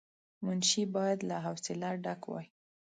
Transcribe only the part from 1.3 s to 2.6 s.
حوصله ډک وای.